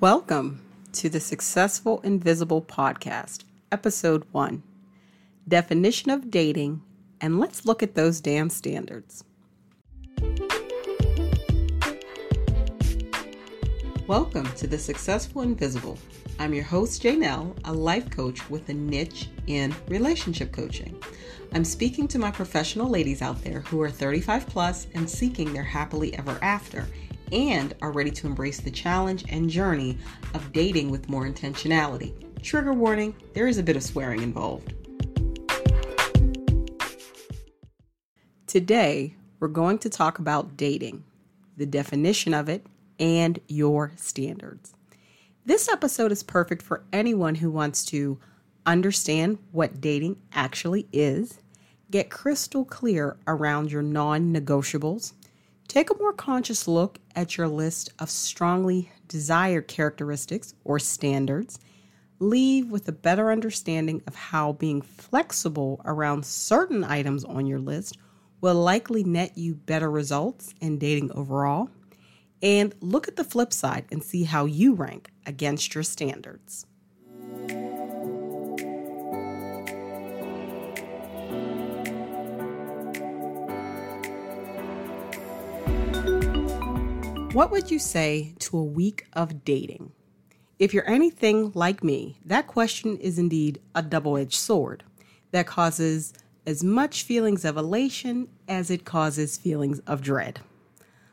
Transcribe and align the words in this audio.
Welcome 0.00 0.60
to 0.92 1.08
the 1.08 1.18
Successful 1.18 2.00
Invisible 2.02 2.62
Podcast, 2.62 3.42
Episode 3.72 4.24
1 4.30 4.62
Definition 5.48 6.12
of 6.12 6.30
Dating, 6.30 6.82
and 7.20 7.40
let's 7.40 7.66
look 7.66 7.82
at 7.82 7.96
those 7.96 8.20
damn 8.20 8.48
standards. 8.48 9.24
Welcome 14.06 14.46
to 14.52 14.68
the 14.68 14.78
Successful 14.78 15.42
Invisible. 15.42 15.98
I'm 16.38 16.54
your 16.54 16.62
host, 16.62 17.02
Janelle, 17.02 17.58
a 17.64 17.72
life 17.72 18.08
coach 18.08 18.48
with 18.48 18.68
a 18.68 18.74
niche 18.74 19.28
in 19.48 19.74
relationship 19.88 20.52
coaching. 20.52 21.02
I'm 21.52 21.64
speaking 21.64 22.06
to 22.06 22.20
my 22.20 22.30
professional 22.30 22.88
ladies 22.88 23.20
out 23.20 23.42
there 23.42 23.62
who 23.62 23.82
are 23.82 23.90
35 23.90 24.46
plus 24.46 24.86
and 24.94 25.10
seeking 25.10 25.52
their 25.52 25.64
happily 25.64 26.16
ever 26.16 26.38
after 26.40 26.86
and 27.32 27.74
are 27.82 27.92
ready 27.92 28.10
to 28.10 28.26
embrace 28.26 28.60
the 28.60 28.70
challenge 28.70 29.24
and 29.28 29.50
journey 29.50 29.98
of 30.34 30.52
dating 30.52 30.90
with 30.90 31.08
more 31.08 31.26
intentionality. 31.26 32.14
Trigger 32.42 32.72
warning 32.72 33.14
there 33.34 33.46
is 33.48 33.58
a 33.58 33.62
bit 33.62 33.76
of 33.76 33.82
swearing 33.82 34.22
involved. 34.22 34.74
Today, 38.46 39.14
we're 39.40 39.48
going 39.48 39.78
to 39.78 39.90
talk 39.90 40.18
about 40.18 40.56
dating, 40.56 41.04
the 41.56 41.66
definition 41.66 42.32
of 42.32 42.48
it, 42.48 42.66
and 42.98 43.38
your 43.46 43.92
standards. 43.96 44.74
This 45.44 45.68
episode 45.68 46.12
is 46.12 46.22
perfect 46.22 46.62
for 46.62 46.84
anyone 46.92 47.36
who 47.36 47.50
wants 47.50 47.84
to 47.86 48.18
understand 48.66 49.38
what 49.52 49.80
dating 49.80 50.16
actually 50.32 50.86
is, 50.92 51.40
get 51.90 52.10
crystal 52.10 52.64
clear 52.64 53.16
around 53.26 53.72
your 53.72 53.82
non 53.82 54.32
negotiables, 54.32 55.14
Take 55.68 55.90
a 55.90 55.98
more 55.98 56.14
conscious 56.14 56.66
look 56.66 56.98
at 57.14 57.36
your 57.36 57.46
list 57.46 57.92
of 57.98 58.08
strongly 58.08 58.90
desired 59.06 59.68
characteristics 59.68 60.54
or 60.64 60.78
standards. 60.78 61.58
Leave 62.18 62.70
with 62.70 62.88
a 62.88 62.92
better 62.92 63.30
understanding 63.30 64.02
of 64.06 64.14
how 64.14 64.54
being 64.54 64.80
flexible 64.80 65.82
around 65.84 66.24
certain 66.24 66.82
items 66.84 67.22
on 67.22 67.44
your 67.44 67.58
list 67.58 67.98
will 68.40 68.54
likely 68.54 69.04
net 69.04 69.36
you 69.36 69.54
better 69.54 69.90
results 69.90 70.54
in 70.62 70.78
dating 70.78 71.12
overall. 71.12 71.68
And 72.42 72.74
look 72.80 73.06
at 73.06 73.16
the 73.16 73.24
flip 73.24 73.52
side 73.52 73.84
and 73.92 74.02
see 74.02 74.24
how 74.24 74.46
you 74.46 74.72
rank 74.74 75.10
against 75.26 75.74
your 75.74 75.84
standards. 75.84 76.64
What 87.32 87.50
would 87.50 87.70
you 87.70 87.78
say 87.78 88.32
to 88.38 88.56
a 88.56 88.64
week 88.64 89.06
of 89.12 89.44
dating? 89.44 89.92
If 90.58 90.72
you're 90.72 90.88
anything 90.88 91.52
like 91.54 91.84
me, 91.84 92.16
that 92.24 92.46
question 92.46 92.96
is 92.96 93.18
indeed 93.18 93.60
a 93.74 93.82
double 93.82 94.16
edged 94.16 94.34
sword 94.34 94.82
that 95.30 95.46
causes 95.46 96.14
as 96.46 96.64
much 96.64 97.02
feelings 97.02 97.44
of 97.44 97.58
elation 97.58 98.28
as 98.48 98.70
it 98.70 98.86
causes 98.86 99.36
feelings 99.36 99.80
of 99.80 100.00
dread. 100.00 100.40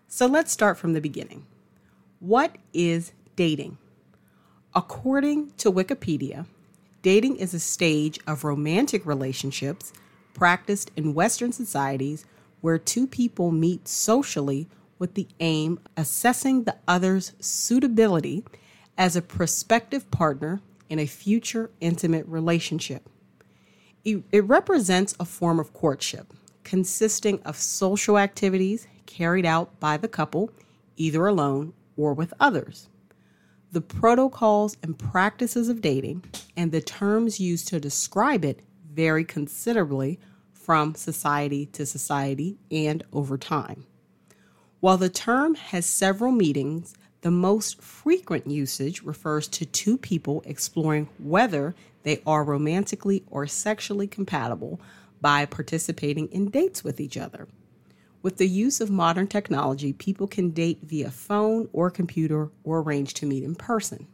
So 0.08 0.26
let's 0.26 0.54
start 0.54 0.78
from 0.78 0.94
the 0.94 1.02
beginning. 1.02 1.48
What 2.20 2.56
is 2.74 3.12
dating? 3.36 3.78
According 4.74 5.52
to 5.58 5.70
Wikipedia, 5.70 6.46
dating 7.02 7.36
is 7.36 7.54
a 7.54 7.60
stage 7.60 8.20
of 8.26 8.46
romantic 8.46 9.06
relationships 9.06 9.92
practiced 10.34 10.92
in 10.96 11.14
Western 11.14 11.52
societies 11.52 12.26
where 12.62 12.80
two 12.80 13.06
people 13.06 13.52
meet 13.52 13.90
socially 13.90 14.70
with 15.00 15.14
the 15.14 15.28
aim 15.40 15.80
of 15.86 15.92
assessing 15.98 16.64
the 16.64 16.78
other's 16.88 17.34
suitability 17.40 18.44
as 18.98 19.16
a 19.16 19.22
prospective 19.22 20.10
partner 20.12 20.62
in 20.90 21.00
a 21.00 21.06
future 21.06 21.72
intimate 21.82 22.26
relationship. 22.28 23.10
It 24.04 24.46
represents 24.46 25.16
a 25.20 25.26
form 25.26 25.60
of 25.60 25.74
courtship 25.74 26.31
consisting 26.64 27.42
of 27.44 27.58
social 27.58 28.18
activities 28.18 28.88
carried 29.06 29.46
out 29.46 29.80
by 29.80 29.97
the 29.97 30.08
couple, 30.08 30.52
either 30.98 31.25
alone 31.28 31.74
or 31.96 32.14
with 32.14 32.34
others. 32.40 32.90
The 33.72 33.81
protocols 33.81 34.78
and 34.81 34.98
practices 34.98 35.69
of 35.69 35.81
dating 35.81 36.24
and 36.56 36.72
the 36.72 36.81
terms 36.81 37.40
used 37.40 37.68
to 37.69 37.80
describe 37.80 38.46
it 38.46 38.62
vary 38.92 39.25
considerably 39.25 40.19
from 40.53 40.96
society 40.96 41.66
to 41.68 41.86
society 41.86 42.58
and 42.72 43.03
over 43.12 43.38
time. 43.38 43.86
While 44.85 44.97
the 44.97 45.09
term 45.09 45.56
has 45.56 45.84
several 45.84 46.31
meanings, 46.31 46.94
the 47.22 47.31
most 47.31 47.81
frequent 47.81 48.46
usage 48.46 49.01
refers 49.01 49.47
to 49.47 49.66
two 49.66 49.97
people 49.97 50.44
exploring 50.46 51.09
whether 51.18 51.73
they 52.03 52.22
are 52.23 52.44
romantically 52.44 53.24
or 53.31 53.47
sexually 53.47 54.06
compatible 54.06 54.79
by 55.22 55.47
participating 55.47 56.28
in 56.28 56.51
dates 56.51 56.84
with 56.84 57.00
each 57.00 57.18
other. 57.18 57.47
With 58.22 58.38
the 58.38 58.47
use 58.47 58.79
of 58.79 58.91
modern 58.91 59.25
technology, 59.25 59.91
people 59.91 60.28
can 60.28 60.51
date 60.51 60.81
via 60.84 61.09
phone 61.09 61.68
or 61.74 61.90
computer 61.90 62.51
or 62.63 62.81
arrange 62.81 63.16
to 63.16 63.25
meet 63.25 63.44
in 63.44 63.56
person. 63.56 64.06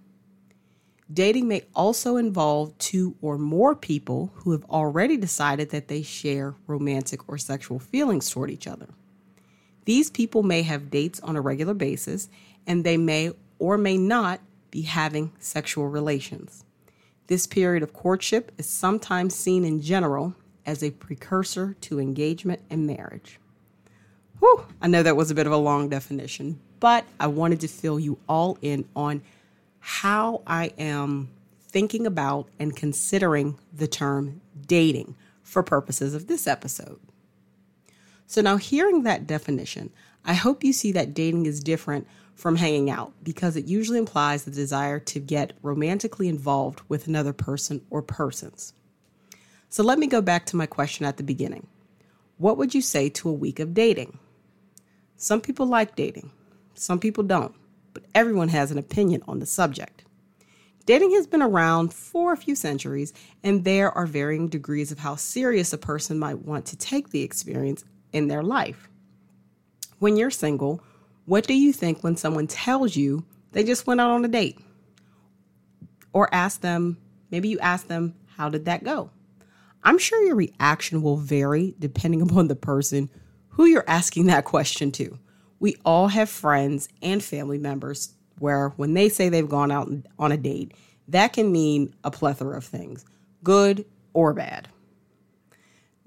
Dating 1.11 1.49
may 1.49 1.65
also 1.75 2.15
involve 2.15 2.77
two 2.77 3.17
or 3.21 3.37
more 3.37 3.75
people 3.75 4.31
who 4.35 4.53
have 4.53 4.63
already 4.69 5.17
decided 5.17 5.71
that 5.71 5.89
they 5.89 6.01
share 6.01 6.55
romantic 6.65 7.27
or 7.27 7.37
sexual 7.37 7.77
feelings 7.77 8.29
toward 8.29 8.49
each 8.49 8.67
other. 8.67 8.87
These 9.85 10.09
people 10.09 10.43
may 10.43 10.61
have 10.63 10.91
dates 10.91 11.19
on 11.21 11.35
a 11.35 11.41
regular 11.41 11.73
basis, 11.73 12.29
and 12.67 12.83
they 12.83 12.97
may 12.97 13.31
or 13.59 13.77
may 13.77 13.97
not 13.97 14.39
be 14.69 14.83
having 14.83 15.31
sexual 15.39 15.87
relations. 15.87 16.63
This 17.27 17.47
period 17.47 17.83
of 17.83 17.93
courtship 17.93 18.51
is 18.57 18.67
sometimes 18.67 19.35
seen 19.35 19.63
in 19.63 19.81
general 19.81 20.35
as 20.65 20.83
a 20.83 20.91
precursor 20.91 21.75
to 21.81 21.99
engagement 21.99 22.61
and 22.69 22.85
marriage. 22.85 23.39
Whew, 24.39 24.65
I 24.81 24.87
know 24.87 25.03
that 25.03 25.15
was 25.15 25.31
a 25.31 25.35
bit 25.35 25.47
of 25.47 25.53
a 25.53 25.57
long 25.57 25.89
definition, 25.89 26.59
but 26.79 27.05
I 27.19 27.27
wanted 27.27 27.61
to 27.61 27.67
fill 27.67 27.99
you 27.99 28.17
all 28.27 28.57
in 28.61 28.85
on 28.95 29.21
how 29.79 30.41
I 30.45 30.73
am 30.77 31.29
thinking 31.61 32.05
about 32.05 32.47
and 32.59 32.75
considering 32.75 33.57
the 33.73 33.87
term 33.87 34.41
dating 34.67 35.15
for 35.43 35.63
purposes 35.63 36.13
of 36.13 36.27
this 36.27 36.47
episode. 36.47 36.99
So 38.31 38.39
now, 38.39 38.55
hearing 38.55 39.03
that 39.03 39.27
definition, 39.27 39.91
I 40.23 40.35
hope 40.35 40.63
you 40.63 40.71
see 40.71 40.93
that 40.93 41.13
dating 41.13 41.47
is 41.47 41.59
different 41.59 42.07
from 42.33 42.55
hanging 42.55 42.89
out 42.89 43.11
because 43.23 43.57
it 43.57 43.65
usually 43.65 43.99
implies 43.99 44.45
the 44.45 44.51
desire 44.51 45.01
to 45.01 45.19
get 45.19 45.51
romantically 45.61 46.29
involved 46.29 46.79
with 46.87 47.07
another 47.07 47.33
person 47.33 47.81
or 47.89 48.01
persons. 48.01 48.71
So 49.67 49.83
let 49.83 49.99
me 49.99 50.07
go 50.07 50.21
back 50.21 50.45
to 50.45 50.55
my 50.55 50.65
question 50.65 51.05
at 51.05 51.17
the 51.17 51.23
beginning. 51.23 51.67
What 52.37 52.57
would 52.57 52.73
you 52.73 52.81
say 52.81 53.09
to 53.09 53.27
a 53.27 53.33
week 53.33 53.59
of 53.59 53.73
dating? 53.73 54.17
Some 55.17 55.41
people 55.41 55.65
like 55.65 55.97
dating, 55.97 56.31
some 56.73 56.99
people 56.99 57.25
don't, 57.25 57.53
but 57.93 58.05
everyone 58.15 58.47
has 58.47 58.71
an 58.71 58.77
opinion 58.77 59.23
on 59.27 59.39
the 59.39 59.45
subject. 59.45 60.05
Dating 60.85 61.11
has 61.15 61.27
been 61.27 61.41
around 61.41 61.93
for 61.93 62.31
a 62.31 62.37
few 62.37 62.55
centuries, 62.55 63.11
and 63.43 63.65
there 63.65 63.91
are 63.91 64.05
varying 64.05 64.47
degrees 64.47 64.89
of 64.89 64.99
how 64.99 65.17
serious 65.17 65.73
a 65.73 65.77
person 65.77 66.17
might 66.17 66.45
want 66.45 66.65
to 66.67 66.77
take 66.77 67.09
the 67.09 67.23
experience 67.23 67.83
in 68.13 68.27
their 68.27 68.43
life. 68.43 68.89
When 69.99 70.17
you're 70.17 70.31
single, 70.31 70.81
what 71.25 71.45
do 71.45 71.53
you 71.53 71.71
think 71.73 72.03
when 72.03 72.17
someone 72.17 72.47
tells 72.47 72.95
you 72.95 73.23
they 73.51 73.63
just 73.63 73.87
went 73.87 74.01
out 74.01 74.11
on 74.11 74.25
a 74.25 74.27
date? 74.27 74.59
Or 76.13 76.33
ask 76.33 76.61
them, 76.61 76.97
maybe 77.29 77.49
you 77.49 77.59
ask 77.59 77.87
them, 77.87 78.15
how 78.35 78.49
did 78.49 78.65
that 78.65 78.83
go? 78.83 79.11
I'm 79.83 79.97
sure 79.97 80.23
your 80.23 80.35
reaction 80.35 81.01
will 81.01 81.17
vary 81.17 81.75
depending 81.79 82.21
upon 82.23 82.47
the 82.47 82.55
person 82.55 83.09
who 83.49 83.65
you're 83.65 83.85
asking 83.87 84.27
that 84.27 84.45
question 84.45 84.91
to. 84.93 85.17
We 85.59 85.75
all 85.85 86.07
have 86.07 86.29
friends 86.29 86.89
and 87.01 87.23
family 87.23 87.57
members 87.57 88.15
where 88.39 88.69
when 88.69 88.95
they 88.95 89.09
say 89.09 89.29
they've 89.29 89.47
gone 89.47 89.71
out 89.71 89.89
on 90.17 90.31
a 90.31 90.37
date, 90.37 90.73
that 91.07 91.33
can 91.33 91.51
mean 91.51 91.93
a 92.03 92.09
plethora 92.09 92.57
of 92.57 92.63
things, 92.63 93.05
good 93.43 93.85
or 94.13 94.33
bad. 94.33 94.67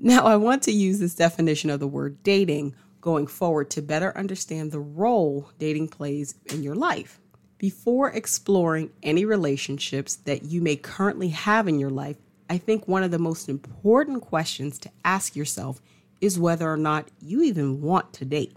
Now, 0.06 0.26
I 0.26 0.36
want 0.36 0.62
to 0.64 0.70
use 0.70 0.98
this 0.98 1.14
definition 1.14 1.70
of 1.70 1.80
the 1.80 1.88
word 1.88 2.22
dating 2.22 2.74
going 3.00 3.26
forward 3.26 3.70
to 3.70 3.80
better 3.80 4.14
understand 4.18 4.70
the 4.70 4.78
role 4.78 5.48
dating 5.58 5.88
plays 5.88 6.34
in 6.52 6.62
your 6.62 6.74
life. 6.74 7.18
Before 7.56 8.10
exploring 8.10 8.90
any 9.02 9.24
relationships 9.24 10.16
that 10.16 10.44
you 10.44 10.60
may 10.60 10.76
currently 10.76 11.28
have 11.28 11.68
in 11.68 11.78
your 11.78 11.88
life, 11.88 12.18
I 12.50 12.58
think 12.58 12.86
one 12.86 13.02
of 13.02 13.12
the 13.12 13.18
most 13.18 13.48
important 13.48 14.20
questions 14.20 14.78
to 14.80 14.90
ask 15.06 15.34
yourself 15.34 15.80
is 16.20 16.38
whether 16.38 16.70
or 16.70 16.76
not 16.76 17.08
you 17.22 17.42
even 17.42 17.80
want 17.80 18.12
to 18.12 18.26
date. 18.26 18.54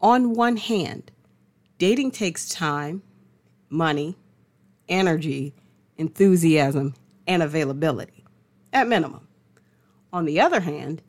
On 0.00 0.34
one 0.34 0.56
hand, 0.56 1.12
dating 1.78 2.10
takes 2.10 2.48
time, 2.48 3.04
money, 3.70 4.16
energy, 4.88 5.54
enthusiasm, 5.96 6.94
and 7.24 7.40
availability, 7.40 8.24
at 8.72 8.88
minimum. 8.88 9.23
On 10.14 10.26
the 10.26 10.40
other 10.40 10.60
hand, 10.60 11.02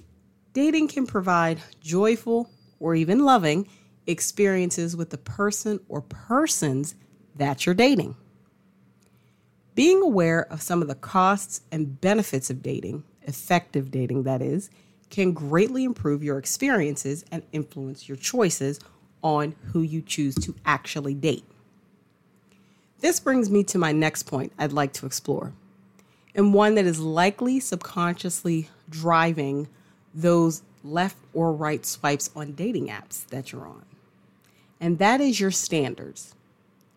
dating 0.54 0.88
can 0.88 1.06
provide 1.06 1.62
joyful 1.80 2.50
or 2.80 2.96
even 2.96 3.24
loving 3.24 3.68
experiences 4.08 4.96
with 4.96 5.12
the 5.12 5.18
person 5.20 5.80
or 5.88 6.02
persons 6.02 6.96
that 7.36 7.68
you're 7.68 7.76
dating. 7.76 8.16
Being 9.76 10.02
aware 10.02 10.52
of 10.52 10.64
some 10.64 10.82
of 10.82 10.88
the 10.88 10.96
costs 10.96 11.62
and 11.72 12.02
benefits 12.02 12.50
of 12.50 12.64
dating, 12.64 13.04
effective 13.22 13.92
dating 13.92 14.24
that 14.24 14.42
is, 14.42 14.72
can 15.12 15.34
greatly 15.34 15.84
improve 15.84 16.24
your 16.24 16.40
experiences 16.40 17.24
and 17.32 17.44
influence 17.52 18.10
your 18.10 18.18
choices 18.18 18.80
on 19.22 19.54
who 19.72 19.84
you 19.84 20.02
choose 20.02 20.34
to 20.34 20.56
actually 20.66 21.14
date. 21.14 21.46
This 23.02 23.20
brings 23.20 23.52
me 23.52 23.64
to 23.66 23.78
my 23.78 23.92
next 23.92 24.24
point 24.24 24.52
I'd 24.58 24.74
like 24.74 24.94
to 24.94 25.06
explore, 25.06 25.54
and 26.34 26.56
one 26.56 26.74
that 26.74 26.86
is 26.86 27.00
likely 27.00 27.60
subconsciously 27.60 28.70
driving 28.90 29.68
those 30.14 30.64
left 30.84 31.18
or 31.34 31.52
right 31.52 31.86
swipes 31.86 32.30
on 32.36 32.54
dating 32.54 32.88
apps 32.88 33.26
that 33.28 33.52
you're 33.52 33.68
on. 33.68 33.86
And 34.80 35.00
that 35.00 35.22
is 35.22 35.40
your 35.40 35.52
standards. 35.52 36.36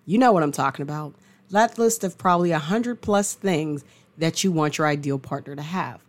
You 0.05 0.19
know 0.19 0.32
what 0.32 0.43
I'm 0.43 0.52
talking 0.52 0.82
about. 0.82 1.14
That 1.50 1.79
list 1.79 2.05
of 2.05 2.19
probably 2.19 2.50
100 2.50 3.00
plus 3.00 3.35
things 3.35 3.85
that 4.19 4.44
you 4.44 4.52
want 4.52 4.79
your 4.79 4.87
ideal 4.87 5.19
partner 5.19 5.56
to 5.56 5.62
have. 5.62 6.00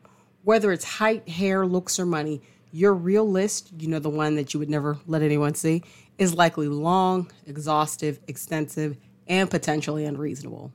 Whether 0.44 0.72
it's 0.72 0.84
height, 0.86 1.28
hair, 1.30 1.66
looks, 1.66 2.00
or 2.00 2.06
money, 2.06 2.42
your 2.72 2.94
real 2.94 3.30
list, 3.30 3.72
you 3.78 3.88
know, 3.88 4.00
the 4.00 4.10
one 4.10 4.36
that 4.36 4.54
you 4.54 4.60
would 4.60 4.70
never 4.70 4.98
let 5.08 5.22
anyone 5.22 5.56
see, 5.56 5.84
is 6.18 6.34
likely 6.34 6.68
long, 6.68 7.31
exhaustive, 7.46 8.20
extensive, 8.28 8.98
and 9.28 9.50
potentially 9.50 10.06
unreasonable. 10.06 10.72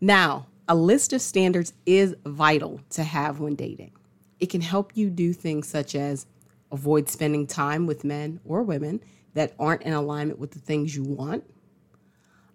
Now, 0.00 0.46
a 0.70 0.74
list 0.76 1.12
of 1.12 1.20
standards 1.20 1.72
is 1.84 2.14
vital 2.24 2.80
to 2.90 3.02
have 3.02 3.40
when 3.40 3.56
dating. 3.56 3.90
It 4.38 4.50
can 4.50 4.60
help 4.60 4.96
you 4.96 5.10
do 5.10 5.32
things 5.32 5.66
such 5.66 5.96
as 5.96 6.26
avoid 6.70 7.08
spending 7.08 7.48
time 7.48 7.88
with 7.88 8.04
men 8.04 8.38
or 8.44 8.62
women 8.62 9.00
that 9.34 9.52
aren't 9.58 9.82
in 9.82 9.92
alignment 9.92 10.38
with 10.38 10.52
the 10.52 10.60
things 10.60 10.94
you 10.94 11.02
want, 11.02 11.42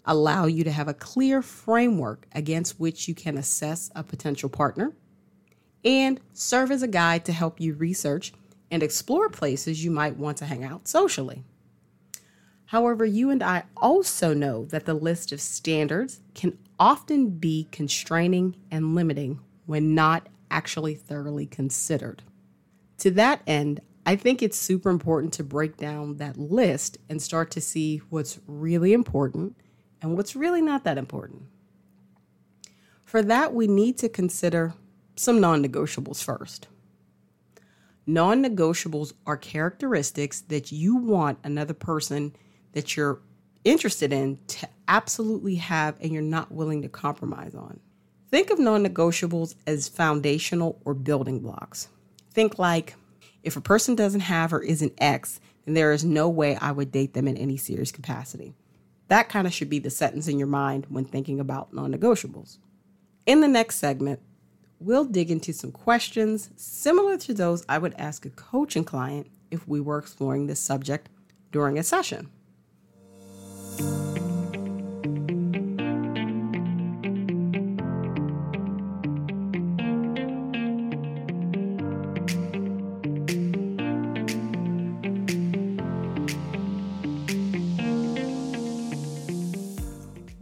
allow 0.05 0.45
you 0.45 0.63
to 0.63 0.71
have 0.71 0.87
a 0.87 0.93
clear 0.93 1.41
framework 1.41 2.25
against 2.31 2.79
which 2.79 3.09
you 3.09 3.13
can 3.13 3.37
assess 3.37 3.91
a 3.97 4.01
potential 4.01 4.47
partner, 4.47 4.93
and 5.83 6.21
serve 6.31 6.71
as 6.71 6.83
a 6.83 6.87
guide 6.87 7.25
to 7.25 7.33
help 7.33 7.59
you 7.59 7.73
research 7.73 8.31
and 8.71 8.81
explore 8.81 9.27
places 9.27 9.83
you 9.83 9.91
might 9.91 10.15
want 10.15 10.37
to 10.37 10.45
hang 10.45 10.63
out 10.63 10.87
socially. 10.87 11.43
However, 12.67 13.03
you 13.03 13.29
and 13.29 13.43
I 13.43 13.63
also 13.75 14.33
know 14.33 14.63
that 14.67 14.85
the 14.85 14.93
list 14.93 15.33
of 15.33 15.41
standards 15.41 16.21
can 16.33 16.57
often 16.79 17.29
be 17.29 17.67
constraining 17.71 18.55
and 18.71 18.95
limiting 18.95 19.39
when 19.65 19.95
not 19.95 20.27
actually 20.51 20.95
thoroughly 20.95 21.45
considered. 21.45 22.21
To 22.99 23.11
that 23.11 23.41
end, 23.47 23.81
I 24.05 24.15
think 24.15 24.41
it's 24.43 24.57
super 24.57 24.89
important 24.89 25.33
to 25.33 25.43
break 25.43 25.77
down 25.77 26.17
that 26.17 26.37
list 26.37 26.97
and 27.09 27.21
start 27.21 27.49
to 27.51 27.61
see 27.61 28.01
what's 28.09 28.39
really 28.45 28.93
important 28.93 29.55
and 30.01 30.15
what's 30.15 30.35
really 30.35 30.61
not 30.61 30.83
that 30.83 30.97
important. 30.97 31.43
For 33.03 33.23
that, 33.23 33.53
we 33.53 33.67
need 33.67 33.97
to 33.99 34.09
consider 34.09 34.73
some 35.15 35.39
non 35.39 35.63
negotiables 35.63 36.23
first. 36.23 36.67
Non 38.05 38.43
negotiables 38.43 39.13
are 39.25 39.37
characteristics 39.37 40.41
that 40.41 40.71
you 40.71 40.95
want 40.97 41.39
another 41.43 41.73
person 41.73 42.35
that 42.73 42.95
you're 42.95 43.21
interested 43.63 44.13
in 44.13 44.37
to 44.47 44.67
absolutely 44.87 45.55
have 45.55 45.95
and 46.01 46.11
you're 46.11 46.21
not 46.21 46.51
willing 46.51 46.81
to 46.81 46.89
compromise 46.89 47.55
on. 47.55 47.79
Think 48.29 48.49
of 48.49 48.59
non 48.59 48.85
negotiables 48.85 49.55
as 49.65 49.87
foundational 49.87 50.81
or 50.85 50.93
building 50.93 51.39
blocks. 51.39 51.87
Think 52.31 52.59
like 52.59 52.95
if 53.43 53.55
a 53.55 53.61
person 53.61 53.95
doesn't 53.95 54.21
have 54.21 54.51
or 54.51 54.61
isn't 54.61 54.93
X, 54.97 55.39
then 55.65 55.73
there 55.73 55.91
is 55.91 56.03
no 56.03 56.29
way 56.29 56.55
I 56.55 56.71
would 56.71 56.91
date 56.91 57.13
them 57.13 57.27
in 57.27 57.37
any 57.37 57.57
serious 57.57 57.91
capacity. 57.91 58.55
That 59.07 59.29
kind 59.29 59.45
of 59.45 59.53
should 59.53 59.69
be 59.69 59.79
the 59.79 59.89
sentence 59.89 60.27
in 60.27 60.39
your 60.39 60.47
mind 60.47 60.87
when 60.89 61.05
thinking 61.05 61.39
about 61.39 61.73
non 61.73 61.93
negotiables. 61.93 62.57
In 63.25 63.41
the 63.41 63.47
next 63.47 63.77
segment, 63.77 64.19
we'll 64.79 65.05
dig 65.05 65.31
into 65.31 65.53
some 65.53 65.71
questions 65.71 66.49
similar 66.55 67.17
to 67.17 67.33
those 67.33 67.65
I 67.69 67.77
would 67.77 67.93
ask 67.97 68.25
a 68.25 68.29
coaching 68.31 68.83
client 68.83 69.27
if 69.51 69.67
we 69.67 69.79
were 69.79 69.97
exploring 69.97 70.47
this 70.47 70.59
subject 70.59 71.09
during 71.51 71.77
a 71.77 71.83
session. 71.83 72.29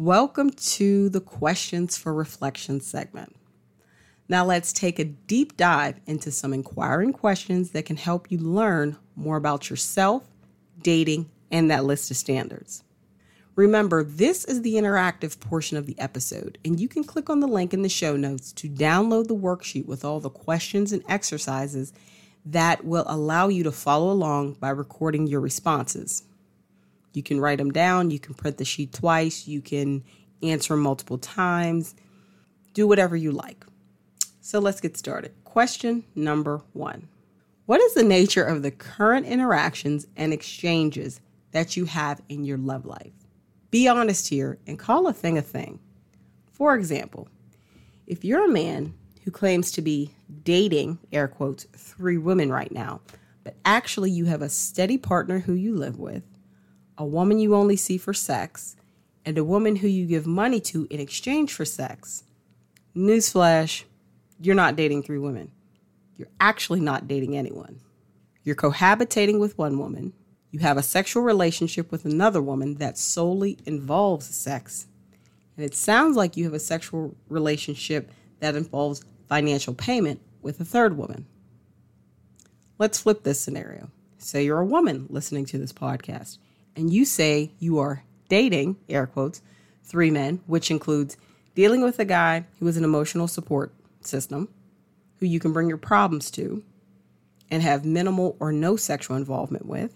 Welcome 0.03 0.50
to 0.50 1.07
the 1.07 1.21
Questions 1.21 1.95
for 1.95 2.13
Reflection 2.13 2.81
segment. 2.81 3.38
Now, 4.27 4.44
let's 4.44 4.73
take 4.73 5.00
a 5.00 5.05
deep 5.05 5.55
dive 5.55 6.01
into 6.05 6.29
some 6.29 6.51
inquiring 6.51 7.13
questions 7.13 7.71
that 7.71 7.85
can 7.85 7.95
help 7.95 8.29
you 8.29 8.38
learn 8.38 8.97
more 9.15 9.38
about 9.38 9.69
yourself, 9.69 10.23
dating, 10.81 11.29
and 11.50 11.71
that 11.71 11.85
list 11.85 12.11
of 12.11 12.17
standards. 12.17 12.83
Remember, 13.55 14.03
this 14.03 14.44
is 14.44 14.61
the 14.61 14.73
interactive 14.73 15.39
portion 15.39 15.77
of 15.77 15.85
the 15.85 15.97
episode, 15.97 16.57
and 16.65 16.81
you 16.81 16.89
can 16.89 17.06
click 17.06 17.29
on 17.29 17.39
the 17.39 17.47
link 17.47 17.73
in 17.73 17.81
the 17.81 17.88
show 17.88 18.17
notes 18.17 18.51
to 18.51 18.67
download 18.67 19.29
the 19.29 19.38
worksheet 19.38 19.85
with 19.85 20.03
all 20.03 20.19
the 20.19 20.29
questions 20.29 20.91
and 20.91 21.01
exercises 21.07 21.94
that 22.45 22.83
will 22.83 23.06
allow 23.07 23.47
you 23.47 23.63
to 23.63 23.71
follow 23.71 24.11
along 24.11 24.56
by 24.56 24.69
recording 24.69 25.27
your 25.27 25.39
responses. 25.39 26.23
You 27.13 27.24
can 27.24 27.39
write 27.39 27.60
them 27.60 27.71
down, 27.71 28.12
you 28.12 28.19
can 28.19 28.33
print 28.33 28.57
the 28.57 28.65
sheet 28.65 28.94
twice, 28.94 29.48
you 29.48 29.62
can 29.62 30.04
answer 30.42 30.75
multiple 30.75 31.18
times, 31.18 31.95
do 32.74 32.88
whatever 32.88 33.15
you 33.15 33.31
like. 33.31 33.65
So 34.42 34.60
let's 34.60 34.81
get 34.81 34.98
started. 34.98 35.31
Question 35.45 36.04
number 36.15 36.62
one 36.74 37.07
What 37.65 37.81
is 37.81 37.94
the 37.94 38.04
nature 38.04 38.44
of 38.44 38.62
the 38.62 38.71
current 38.71 39.25
interactions 39.25 40.07
and 40.18 40.33
exchanges 40.33 41.21
that 41.51 41.77
you 41.77 41.86
have 41.86 42.21
in 42.30 42.44
your 42.44 42.57
love 42.57 42.86
life? 42.86 43.13
Be 43.71 43.88
honest 43.88 44.27
here 44.27 44.59
and 44.68 44.77
call 44.77 45.07
a 45.07 45.13
thing 45.13 45.38
a 45.38 45.42
thing. 45.42 45.80
For 46.51 46.75
example, 46.75 47.27
if 48.06 48.25
you're 48.25 48.45
a 48.45 48.51
man 48.51 48.94
who 49.24 49.31
claims 49.31 49.71
to 49.71 49.81
be 49.81 50.12
dating, 50.44 51.00
air 51.12 51.27
quotes, 51.27 51.63
three 51.75 52.18
women 52.18 52.51
right 52.51 52.71
now, 52.71 53.01
but 53.44 53.56
actually 53.66 54.12
you 54.12 54.25
have 54.25 54.42
a 54.42 54.50
steady 54.50 54.98
partner 54.98 55.39
who 55.39 55.54
you 55.54 55.75
live 55.75 55.98
with, 55.98 56.24
a 56.98 57.06
woman 57.06 57.40
you 57.40 57.56
only 57.56 57.75
see 57.75 57.98
for 57.98 58.13
sex, 58.13 58.75
and 59.25 59.38
a 59.38 59.44
woman 59.44 59.78
who 59.78 59.88
you 59.88 60.06
give 60.06 60.28
money 60.28 60.60
to 60.60 60.88
in 60.90 61.00
exchange 61.00 61.54
for 61.54 61.66
sex. 61.66 62.23
Newsflash, 62.95 63.83
you're 64.40 64.56
not 64.56 64.76
dating 64.76 65.04
three 65.04 65.18
women. 65.18 65.52
You're 66.18 66.30
actually 66.40 66.80
not 66.80 67.07
dating 67.07 67.35
anyone. 67.35 67.80
You're 68.44 68.56
cohabitating 68.56 69.40
with 69.40 69.57
one 69.57 69.80
woman. 69.80 70.14
You 70.52 70.59
have 70.59 70.78
a 70.78 70.83
sexual 70.83 71.23
relationship 71.23 71.92
with 71.92 72.06
another 72.06 72.42
woman 72.42 72.76
that 72.76 72.97
solely 72.97 73.57
involves 73.66 74.28
sex. 74.28 74.88
And 75.57 75.66
it 75.66 75.73
sounds 75.73 76.16
like 76.16 76.38
you 76.38 76.44
have 76.45 76.54
a 76.54 76.59
sexual 76.59 77.16
relationship 77.30 78.12
that 78.40 78.56
involves 78.56 79.04
financial 79.28 79.73
payment 79.73 80.21
with 80.42 80.59
a 80.59 80.66
third 80.66 80.97
woman. 80.97 81.26
Let's 82.78 83.00
flip 83.00 83.23
this 83.23 83.40
scenario. 83.40 83.90
Say 84.18 84.45
you're 84.45 84.59
a 84.59 84.66
woman 84.66 85.07
listening 85.09 85.45
to 85.45 85.57
this 85.57 85.73
podcast 85.73 86.38
and 86.75 86.92
you 86.92 87.06
say 87.06 87.51
you 87.59 87.80
are 87.80 88.03
dating, 88.30 88.77
air 88.89 89.07
quotes, 89.07 89.42
three 89.83 90.11
men, 90.11 90.42
which 90.47 90.71
includes 90.71 91.18
dealing 91.56 91.83
with 91.83 91.99
a 91.99 92.06
guy 92.06 92.45
who 92.59 92.68
is 92.68 92.77
an 92.77 92.83
emotional 92.83 93.27
support 93.27 93.73
system, 94.01 94.49
who 95.19 95.25
you 95.25 95.39
can 95.39 95.53
bring 95.53 95.68
your 95.68 95.77
problems 95.77 96.31
to 96.31 96.63
and 97.51 97.61
have 97.61 97.85
minimal 97.85 98.35
or 98.39 98.51
no 98.51 98.75
sexual 98.75 99.15
involvement 99.15 99.65
with, 99.65 99.94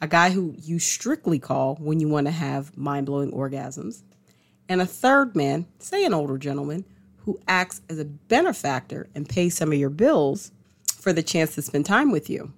a 0.00 0.06
guy 0.06 0.30
who 0.30 0.54
you 0.58 0.78
strictly 0.78 1.38
call 1.38 1.74
when 1.76 1.98
you 1.98 2.08
want 2.08 2.26
to 2.26 2.30
have 2.30 2.76
mind 2.76 3.06
blowing 3.06 3.32
orgasms, 3.32 4.02
and 4.68 4.80
a 4.80 4.86
third 4.86 5.34
man, 5.34 5.66
say 5.78 6.04
an 6.04 6.14
older 6.14 6.38
gentleman, 6.38 6.84
who 7.24 7.40
acts 7.48 7.82
as 7.88 7.98
a 7.98 8.04
benefactor 8.04 9.08
and 9.14 9.28
pays 9.28 9.56
some 9.56 9.72
of 9.72 9.78
your 9.78 9.90
bills 9.90 10.52
for 10.98 11.12
the 11.12 11.22
chance 11.22 11.54
to 11.54 11.62
spend 11.62 11.84
time 11.84 12.10
with 12.10 12.30
you. 12.30 12.52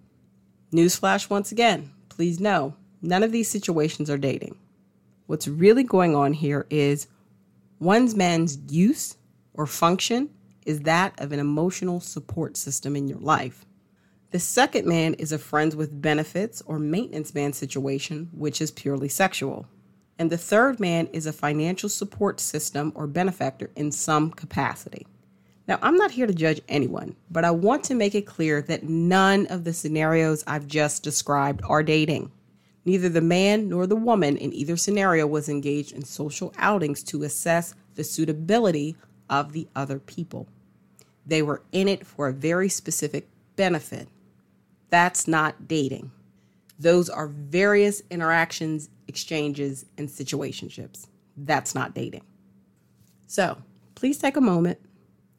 Newsflash 0.72 1.30
once 1.30 1.50
again, 1.50 1.90
please 2.08 2.38
know 2.38 2.74
None 3.02 3.22
of 3.22 3.32
these 3.32 3.48
situations 3.48 4.10
are 4.10 4.18
dating. 4.18 4.56
What's 5.26 5.48
really 5.48 5.84
going 5.84 6.14
on 6.14 6.32
here 6.32 6.66
is 6.70 7.06
one's 7.78 8.14
man's 8.14 8.58
use 8.68 9.16
or 9.54 9.66
function 9.66 10.30
is 10.66 10.80
that 10.80 11.18
of 11.20 11.32
an 11.32 11.38
emotional 11.38 12.00
support 12.00 12.56
system 12.56 12.96
in 12.96 13.08
your 13.08 13.18
life. 13.18 13.64
The 14.30 14.38
second 14.38 14.86
man 14.86 15.14
is 15.14 15.32
a 15.32 15.38
friends 15.38 15.74
with 15.74 16.00
benefits 16.00 16.62
or 16.66 16.78
maintenance 16.78 17.34
man 17.34 17.52
situation, 17.52 18.28
which 18.32 18.60
is 18.60 18.70
purely 18.70 19.08
sexual. 19.08 19.66
And 20.18 20.30
the 20.30 20.38
third 20.38 20.78
man 20.78 21.08
is 21.12 21.26
a 21.26 21.32
financial 21.32 21.88
support 21.88 22.38
system 22.40 22.92
or 22.94 23.06
benefactor 23.06 23.70
in 23.74 23.90
some 23.90 24.30
capacity. 24.30 25.06
Now, 25.66 25.78
I'm 25.82 25.96
not 25.96 26.10
here 26.10 26.26
to 26.26 26.34
judge 26.34 26.60
anyone, 26.68 27.16
but 27.30 27.44
I 27.44 27.50
want 27.52 27.84
to 27.84 27.94
make 27.94 28.14
it 28.14 28.26
clear 28.26 28.60
that 28.62 28.82
none 28.82 29.46
of 29.46 29.64
the 29.64 29.72
scenarios 29.72 30.44
I've 30.46 30.66
just 30.66 31.02
described 31.02 31.62
are 31.64 31.82
dating. 31.82 32.30
Neither 32.84 33.08
the 33.08 33.20
man 33.20 33.68
nor 33.68 33.86
the 33.86 33.96
woman 33.96 34.36
in 34.36 34.52
either 34.52 34.76
scenario 34.76 35.26
was 35.26 35.48
engaged 35.48 35.92
in 35.92 36.04
social 36.04 36.52
outings 36.56 37.02
to 37.04 37.22
assess 37.22 37.74
the 37.94 38.04
suitability 38.04 38.96
of 39.28 39.52
the 39.52 39.68
other 39.76 39.98
people. 39.98 40.48
They 41.26 41.42
were 41.42 41.62
in 41.72 41.88
it 41.88 42.06
for 42.06 42.28
a 42.28 42.32
very 42.32 42.68
specific 42.68 43.28
benefit. 43.56 44.08
That's 44.88 45.28
not 45.28 45.68
dating. 45.68 46.10
Those 46.78 47.10
are 47.10 47.28
various 47.28 48.02
interactions, 48.10 48.88
exchanges, 49.06 49.84
and 49.98 50.08
situationships. 50.08 51.06
That's 51.36 51.74
not 51.74 51.94
dating. 51.94 52.24
So 53.26 53.58
please 53.94 54.18
take 54.18 54.36
a 54.36 54.40
moment 54.40 54.78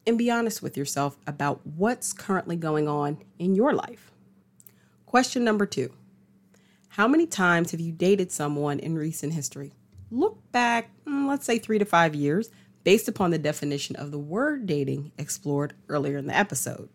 and 0.06 0.18
be 0.18 0.32
honest 0.32 0.62
with 0.62 0.78
yourself 0.78 1.18
about 1.26 1.66
what's 1.66 2.14
currently 2.14 2.56
going 2.56 2.88
on 2.88 3.18
in 3.40 3.56
your 3.56 3.74
life. 3.74 4.12
Question 5.06 5.44
number 5.44 5.66
two 5.66 5.92
How 6.96 7.08
many 7.08 7.26
times 7.26 7.72
have 7.72 7.80
you 7.80 7.94
dated 7.94 8.34
someone 8.34 8.78
in 8.78 8.98
recent 8.98 9.32
history? 9.32 9.72
Look 10.12 10.38
back, 10.52 10.90
mm, 11.06 11.26
let's 11.26 11.46
say 11.46 11.58
three 11.58 11.80
to 11.80 11.86
five 11.86 12.14
years, 12.14 12.50
based 12.84 13.08
upon 13.08 13.32
the 13.32 13.38
definition 13.38 13.96
of 13.96 14.12
the 14.12 14.20
word 14.20 14.66
dating 14.66 15.14
explored 15.18 15.74
earlier 15.88 16.18
in 16.18 16.28
the 16.28 16.38
episode. 16.38 16.90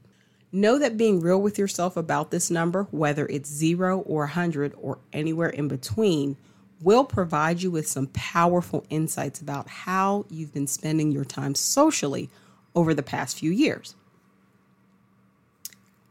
Know 0.52 0.78
that 0.78 0.98
being 0.98 1.20
real 1.20 1.40
with 1.40 1.58
yourself 1.58 1.96
about 1.96 2.30
this 2.30 2.50
number, 2.50 2.86
whether 2.90 3.26
it's 3.28 3.48
zero 3.48 4.00
or 4.00 4.24
100 4.24 4.74
or 4.76 4.98
anywhere 5.14 5.48
in 5.48 5.66
between, 5.66 6.36
will 6.82 7.04
provide 7.04 7.62
you 7.62 7.70
with 7.70 7.88
some 7.88 8.08
powerful 8.08 8.84
insights 8.90 9.40
about 9.40 9.66
how 9.66 10.26
you've 10.28 10.52
been 10.52 10.66
spending 10.66 11.10
your 11.10 11.24
time 11.24 11.54
socially 11.54 12.28
over 12.74 12.92
the 12.92 13.02
past 13.02 13.38
few 13.38 13.50
years. 13.50 13.94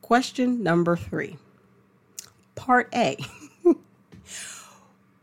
Question 0.01 0.63
number 0.63 0.95
three, 0.95 1.37
Part 2.55 2.89
A. 2.95 3.17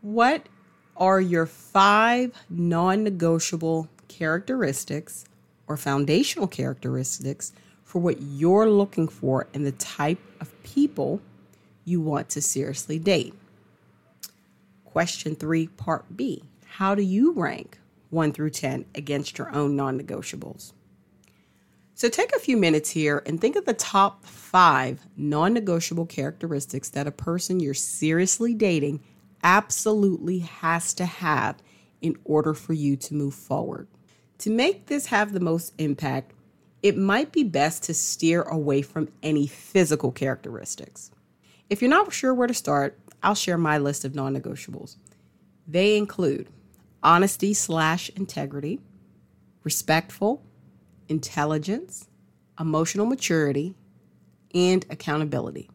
what 0.03 0.49
are 0.97 1.21
your 1.21 1.47
five 1.47 2.33
non 2.51 3.03
negotiable 3.03 3.89
characteristics 4.09 5.25
or 5.67 5.77
foundational 5.77 6.47
characteristics 6.47 7.53
for 7.85 8.01
what 8.01 8.21
you're 8.21 8.69
looking 8.69 9.09
for 9.09 9.49
in 9.55 9.63
the 9.63 9.73
type 9.73 10.19
of 10.41 10.63
people 10.63 11.21
you 11.85 12.01
want 12.01 12.29
to 12.31 12.43
seriously 12.43 12.99
date? 12.99 13.35
Question 14.85 15.35
three, 15.35 15.69
Part 15.69 16.17
B 16.17 16.43
How 16.67 16.95
do 16.95 17.03
you 17.03 17.33
rank 17.33 17.79
1 18.11 18.33
through 18.33 18.51
10 18.51 18.85
against 18.95 19.39
your 19.39 19.55
own 19.55 19.77
non 19.77 19.99
negotiables? 19.99 20.73
So 21.95 22.09
take 22.09 22.35
a 22.35 22.41
few 22.41 22.57
minutes 22.57 22.91
here 22.91 23.23
and 23.27 23.41
think 23.41 23.55
of 23.55 23.65
the 23.65 23.75
top 23.75 24.27
five 24.27 25.07
non 25.17 25.55
negotiable 25.55 26.07
characteristics 26.07 26.89
that 26.91 27.07
a 27.07 27.13
person 27.13 27.61
you're 27.61 27.75
seriously 27.75 28.53
dating 28.55 29.01
absolutely 29.43 30.41
has 30.41 30.95
to 30.95 31.07
have 31.07 31.57
in 32.01 32.17
order 32.25 32.55
for 32.55 32.73
you 32.73 32.97
to 32.97 33.15
move 33.15 33.35
forward. 33.35 33.89
To 34.39 34.51
make 34.51 34.87
this 34.87 35.07
have 35.07 35.33
the 35.33 35.41
most 35.41 35.73
impact, 35.79 36.33
it 36.83 36.97
might 36.97 37.31
be 37.31 37.45
best 37.45 37.85
to 37.85 37.95
steer 37.95 38.43
away 38.43 38.83
from 38.83 39.09
any 39.23 39.47
physical 39.47 40.11
characteristics. 40.11 41.11
If 41.71 41.81
you're 41.81 41.91
not 41.91 42.13
sure 42.13 42.35
where 42.35 42.49
to 42.49 42.55
start, 42.55 42.99
I'll 43.23 43.37
share 43.37 43.57
my 43.57 43.79
list 43.79 44.05
of 44.05 44.15
non 44.15 44.37
negotiables. 44.37 44.97
They 45.67 45.97
include 45.97 46.49
honesty 47.03 47.55
slash 47.55 48.11
integrity, 48.11 48.81
respectful, 49.63 50.43
intelligence, 51.09 52.09
emotional 52.59 53.07
maturity, 53.07 53.75
and 54.55 54.85
accountability. 54.91 55.71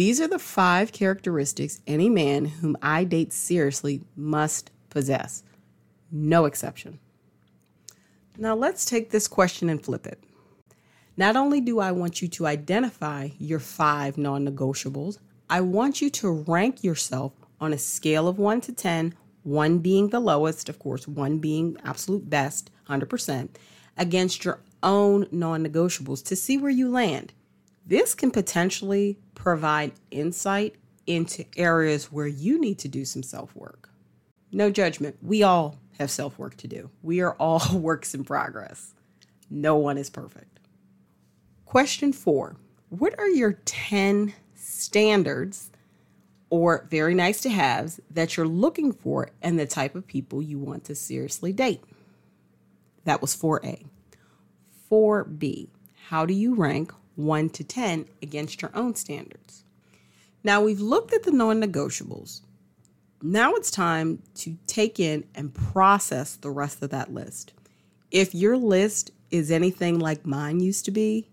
These 0.00 0.18
are 0.18 0.28
the 0.28 0.38
five 0.38 0.92
characteristics 0.92 1.82
any 1.86 2.08
man 2.08 2.46
whom 2.46 2.74
I 2.80 3.04
date 3.04 3.34
seriously 3.34 4.00
must 4.16 4.70
possess. 4.88 5.42
No 6.10 6.46
exception. 6.46 6.98
Now 8.38 8.54
let's 8.54 8.86
take 8.86 9.10
this 9.10 9.28
question 9.28 9.68
and 9.68 9.84
flip 9.84 10.06
it. 10.06 10.24
Not 11.18 11.36
only 11.36 11.60
do 11.60 11.80
I 11.80 11.92
want 11.92 12.22
you 12.22 12.28
to 12.28 12.46
identify 12.46 13.28
your 13.38 13.58
five 13.58 14.16
non 14.16 14.48
negotiables, 14.48 15.18
I 15.50 15.60
want 15.60 16.00
you 16.00 16.08
to 16.08 16.30
rank 16.30 16.82
yourself 16.82 17.34
on 17.60 17.74
a 17.74 17.78
scale 17.78 18.26
of 18.26 18.38
1 18.38 18.62
to 18.62 18.72
10, 18.72 19.14
1 19.42 19.78
being 19.80 20.08
the 20.08 20.18
lowest, 20.18 20.70
of 20.70 20.78
course, 20.78 21.06
1 21.06 21.40
being 21.40 21.76
absolute 21.84 22.30
best, 22.30 22.70
100%, 22.88 23.50
against 23.98 24.46
your 24.46 24.60
own 24.82 25.26
non 25.30 25.62
negotiables 25.62 26.24
to 26.24 26.36
see 26.36 26.56
where 26.56 26.70
you 26.70 26.88
land. 26.88 27.34
This 27.90 28.14
can 28.14 28.30
potentially 28.30 29.18
provide 29.34 29.94
insight 30.12 30.76
into 31.08 31.44
areas 31.56 32.12
where 32.12 32.28
you 32.28 32.60
need 32.60 32.78
to 32.78 32.88
do 32.88 33.04
some 33.04 33.24
self 33.24 33.52
work. 33.56 33.90
No 34.52 34.70
judgment. 34.70 35.16
We 35.20 35.42
all 35.42 35.76
have 35.98 36.08
self 36.08 36.38
work 36.38 36.56
to 36.58 36.68
do. 36.68 36.90
We 37.02 37.20
are 37.20 37.32
all 37.32 37.60
works 37.76 38.14
in 38.14 38.22
progress. 38.22 38.94
No 39.50 39.74
one 39.74 39.98
is 39.98 40.08
perfect. 40.08 40.60
Question 41.64 42.12
four 42.12 42.54
What 42.90 43.18
are 43.18 43.28
your 43.28 43.54
10 43.64 44.34
standards 44.54 45.72
or 46.48 46.86
very 46.92 47.16
nice 47.16 47.40
to 47.40 47.50
haves 47.50 47.98
that 48.08 48.36
you're 48.36 48.46
looking 48.46 48.92
for 48.92 49.30
and 49.42 49.58
the 49.58 49.66
type 49.66 49.96
of 49.96 50.06
people 50.06 50.40
you 50.40 50.60
want 50.60 50.84
to 50.84 50.94
seriously 50.94 51.52
date? 51.52 51.82
That 53.02 53.20
was 53.20 53.36
4A. 53.36 53.84
4B 54.88 55.70
How 56.06 56.24
do 56.24 56.34
you 56.34 56.54
rank 56.54 56.92
1 57.24 57.50
to 57.50 57.64
10 57.64 58.06
against 58.22 58.62
your 58.62 58.70
own 58.74 58.94
standards? 58.94 59.64
Now 60.42 60.62
we've 60.62 60.80
looked 60.80 61.12
at 61.12 61.22
the 61.22 61.32
non 61.32 61.60
negotiables. 61.60 62.40
Now 63.22 63.54
it's 63.54 63.70
time 63.70 64.22
to 64.36 64.56
take 64.66 64.98
in 64.98 65.24
and 65.34 65.52
process 65.52 66.36
the 66.36 66.50
rest 66.50 66.82
of 66.82 66.90
that 66.90 67.12
list. 67.12 67.52
If 68.10 68.34
your 68.34 68.56
list 68.56 69.10
is 69.30 69.50
anything 69.50 69.98
like 69.98 70.24
mine 70.24 70.60
used 70.60 70.84
to 70.86 70.90
be, 70.90 71.28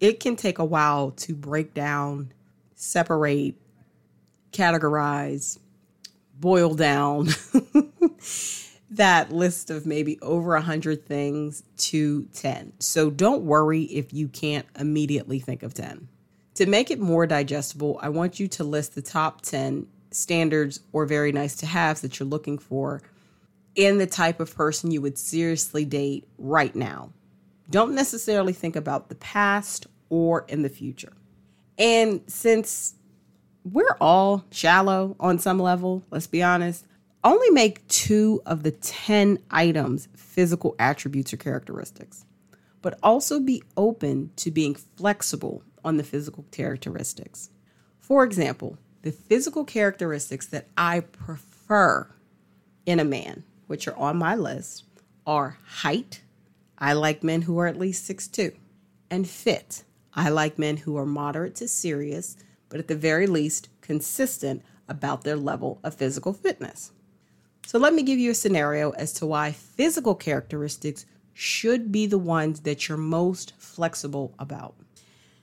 it 0.00 0.20
can 0.20 0.36
take 0.36 0.58
a 0.58 0.64
while 0.64 1.10
to 1.12 1.34
break 1.34 1.74
down, 1.74 2.32
separate, 2.74 3.54
categorize, 4.52 5.58
boil 6.38 6.74
down 6.74 7.28
that 9.00 9.32
list 9.32 9.70
of 9.70 9.86
maybe 9.86 10.18
over 10.20 10.54
a 10.54 10.60
hundred 10.60 11.06
things 11.06 11.62
to 11.78 12.24
10. 12.34 12.74
So 12.80 13.08
don't 13.08 13.44
worry 13.44 13.84
if 13.84 14.12
you 14.12 14.28
can't 14.28 14.66
immediately 14.78 15.38
think 15.38 15.62
of 15.62 15.72
10. 15.72 16.06
To 16.56 16.66
make 16.66 16.90
it 16.90 17.00
more 17.00 17.26
digestible, 17.26 17.98
I 18.02 18.10
want 18.10 18.38
you 18.38 18.46
to 18.48 18.62
list 18.62 18.94
the 18.94 19.00
top 19.00 19.40
10 19.40 19.86
standards 20.10 20.80
or 20.92 21.06
very 21.06 21.32
nice 21.32 21.56
to 21.56 21.66
haves 21.66 22.02
that 22.02 22.20
you're 22.20 22.28
looking 22.28 22.58
for 22.58 23.00
in 23.74 23.96
the 23.96 24.06
type 24.06 24.38
of 24.38 24.54
person 24.54 24.90
you 24.90 25.00
would 25.00 25.16
seriously 25.16 25.86
date 25.86 26.28
right 26.36 26.76
now. 26.76 27.10
Don't 27.70 27.94
necessarily 27.94 28.52
think 28.52 28.76
about 28.76 29.08
the 29.08 29.14
past 29.14 29.86
or 30.10 30.44
in 30.46 30.60
the 30.60 30.68
future. 30.68 31.14
And 31.78 32.20
since 32.26 32.96
we're 33.64 33.96
all 33.98 34.44
shallow 34.50 35.16
on 35.18 35.38
some 35.38 35.58
level, 35.58 36.02
let's 36.10 36.26
be 36.26 36.42
honest, 36.42 36.84
only 37.22 37.50
make 37.50 37.86
two 37.88 38.40
of 38.46 38.62
the 38.62 38.70
10 38.70 39.38
items 39.50 40.08
physical 40.16 40.74
attributes 40.78 41.32
or 41.32 41.36
characteristics, 41.36 42.24
but 42.82 42.98
also 43.02 43.40
be 43.40 43.62
open 43.76 44.30
to 44.36 44.50
being 44.50 44.74
flexible 44.74 45.62
on 45.84 45.96
the 45.96 46.04
physical 46.04 46.44
characteristics. 46.50 47.50
For 47.98 48.24
example, 48.24 48.78
the 49.02 49.12
physical 49.12 49.64
characteristics 49.64 50.46
that 50.46 50.68
I 50.76 51.00
prefer 51.00 52.10
in 52.86 53.00
a 53.00 53.04
man, 53.04 53.44
which 53.66 53.86
are 53.86 53.96
on 53.96 54.16
my 54.16 54.34
list, 54.34 54.84
are 55.26 55.58
height. 55.66 56.22
I 56.78 56.94
like 56.94 57.22
men 57.22 57.42
who 57.42 57.58
are 57.58 57.66
at 57.66 57.78
least 57.78 58.10
6'2, 58.10 58.54
and 59.10 59.28
fit. 59.28 59.84
I 60.14 60.28
like 60.30 60.58
men 60.58 60.78
who 60.78 60.96
are 60.96 61.06
moderate 61.06 61.54
to 61.56 61.68
serious, 61.68 62.36
but 62.68 62.80
at 62.80 62.88
the 62.88 62.96
very 62.96 63.26
least, 63.26 63.68
consistent 63.80 64.62
about 64.88 65.22
their 65.22 65.36
level 65.36 65.78
of 65.84 65.94
physical 65.94 66.32
fitness. 66.32 66.92
So, 67.66 67.78
let 67.78 67.94
me 67.94 68.02
give 68.02 68.18
you 68.18 68.30
a 68.30 68.34
scenario 68.34 68.90
as 68.90 69.12
to 69.14 69.26
why 69.26 69.52
physical 69.52 70.14
characteristics 70.14 71.06
should 71.32 71.92
be 71.92 72.06
the 72.06 72.18
ones 72.18 72.60
that 72.60 72.88
you're 72.88 72.98
most 72.98 73.54
flexible 73.58 74.34
about. 74.38 74.74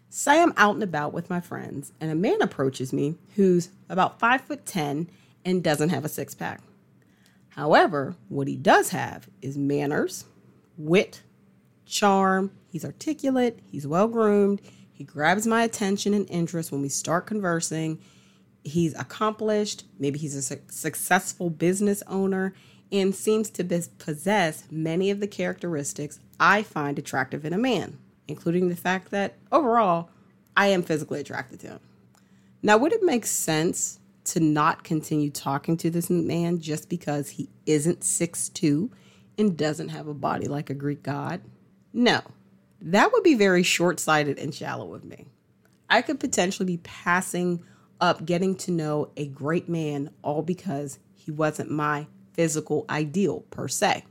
Say 0.09 0.41
I'm 0.41 0.53
out 0.57 0.75
and 0.75 0.83
about 0.83 1.13
with 1.13 1.29
my 1.29 1.39
friends, 1.39 1.91
and 2.00 2.12
a 2.12 2.15
man 2.15 2.41
approaches 2.41 2.93
me 2.93 3.15
who's 3.36 3.69
about 3.89 4.19
five 4.19 4.41
foot 4.41 4.65
10 4.65 5.09
and 5.45 5.63
doesn't 5.63 5.89
have 5.89 6.05
a 6.05 6.09
six 6.09 6.36
pack. 6.36 6.62
However, 7.50 8.15
what 8.29 8.47
he 8.47 8.55
does 8.55 8.89
have 8.89 9.27
is 9.41 9.57
manners, 9.57 10.25
wit, 10.77 11.24
charm. 11.86 12.51
He's 12.69 12.86
articulate, 12.86 13.59
he's 13.71 13.88
well 13.88 14.07
groomed, 14.07 14.62
he 14.91 15.03
grabs 15.03 15.47
my 15.47 15.63
attention 15.63 16.13
and 16.13 16.29
interest 16.29 16.71
when 16.71 16.81
we 16.81 16.89
start 16.89 17.25
conversing. 17.25 18.00
He's 18.67 18.93
accomplished, 18.95 19.86
maybe 19.97 20.19
he's 20.19 20.36
a 20.36 20.41
su- 20.41 20.62
successful 20.69 21.50
business 21.50 22.03
owner, 22.07 22.53
and 22.91 23.15
seems 23.15 23.50
to 23.51 23.63
possess 23.97 24.63
many 24.69 25.09
of 25.09 25.19
the 25.19 25.27
characteristics 25.27 26.19
I 26.39 26.63
find 26.63 27.00
attractive 27.00 27.45
in 27.45 27.53
a 27.53 27.57
man, 27.57 27.97
including 28.27 28.69
the 28.69 28.75
fact 28.75 29.12
that 29.12 29.36
overall 29.51 30.09
I 30.55 30.67
am 30.67 30.83
physically 30.83 31.19
attracted 31.19 31.59
to 31.62 31.67
him. 31.67 31.79
Now, 32.62 32.77
would 32.77 32.93
it 32.93 33.03
make 33.03 33.25
sense 33.25 34.00
to 34.25 34.39
not 34.39 34.83
continue 34.83 35.29
talking 35.29 35.77
to 35.77 35.89
this 35.89 36.09
man 36.09 36.59
just 36.59 36.89
because 36.89 37.29
he 37.29 37.50
isn't 37.65 38.01
6'2 38.01 38.89
and 39.38 39.57
doesn't 39.57 39.89
have 39.89 40.07
a 40.07 40.13
body 40.13 40.47
like 40.47 40.69
a 40.69 40.74
Greek 40.74 41.03
god? 41.03 41.41
No, 41.93 42.21
that 42.81 43.12
would 43.13 43.24
be 43.24 43.36
very 43.36 43.63
short 43.63 44.00
sighted 44.00 44.38
and 44.38 44.53
shallow 44.53 44.93
of 44.93 45.05
me. 45.05 45.27
I 45.89 46.01
could 46.01 46.19
potentially 46.19 46.65
be 46.65 46.77
passing 46.77 47.63
up 48.00 48.25
getting 48.25 48.56
to 48.56 48.72
know 48.72 49.10
a 49.18 49.27
great 49.27 49.68
man 49.68 50.12
all 50.22 50.42
because 50.42 51.00
he 51.13 51.32
wasn't 51.32 51.72
my 51.72 52.08
physical 52.34 52.86
ideal 52.89 53.42
per 53.50 53.68
se. 53.68 54.04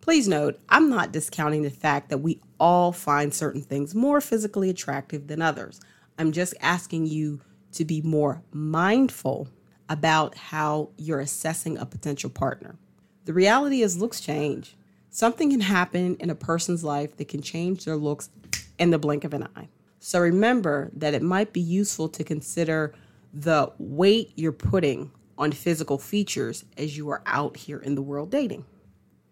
Please 0.00 0.28
note, 0.28 0.58
I'm 0.68 0.88
not 0.88 1.12
discounting 1.12 1.62
the 1.62 1.70
fact 1.70 2.10
that 2.10 2.18
we 2.18 2.40
all 2.60 2.92
find 2.92 3.34
certain 3.34 3.62
things 3.62 3.94
more 3.94 4.20
physically 4.20 4.70
attractive 4.70 5.26
than 5.26 5.42
others. 5.42 5.80
I'm 6.18 6.32
just 6.32 6.54
asking 6.60 7.06
you 7.06 7.40
to 7.72 7.84
be 7.84 8.00
more 8.02 8.42
mindful 8.52 9.48
about 9.88 10.36
how 10.36 10.90
you're 10.96 11.20
assessing 11.20 11.76
a 11.76 11.86
potential 11.86 12.30
partner. 12.30 12.76
The 13.24 13.32
reality 13.32 13.82
is, 13.82 13.98
looks 13.98 14.20
change. 14.20 14.76
Something 15.10 15.50
can 15.50 15.60
happen 15.60 16.16
in 16.20 16.30
a 16.30 16.34
person's 16.34 16.84
life 16.84 17.16
that 17.16 17.28
can 17.28 17.42
change 17.42 17.84
their 17.84 17.96
looks 17.96 18.30
in 18.78 18.90
the 18.90 18.98
blink 18.98 19.24
of 19.24 19.34
an 19.34 19.48
eye. 19.56 19.68
So 19.98 20.20
remember 20.20 20.90
that 20.94 21.14
it 21.14 21.22
might 21.22 21.52
be 21.52 21.60
useful 21.60 22.08
to 22.10 22.22
consider 22.22 22.94
the 23.36 23.70
weight 23.78 24.32
you're 24.34 24.50
putting 24.50 25.10
on 25.36 25.52
physical 25.52 25.98
features 25.98 26.64
as 26.78 26.96
you 26.96 27.10
are 27.10 27.22
out 27.26 27.56
here 27.56 27.78
in 27.78 27.94
the 27.94 28.02
world 28.02 28.30
dating. 28.30 28.64